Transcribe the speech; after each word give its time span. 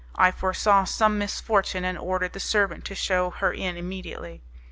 I 0.15 0.31
foresaw 0.31 0.83
some 0.85 1.19
misfortune, 1.19 1.85
and 1.85 1.95
ordered 1.95 2.33
the 2.33 2.39
servant 2.39 2.85
to 2.85 2.95
shew 2.95 3.29
her 3.37 3.53
in 3.53 3.77
immediately. 3.77 4.41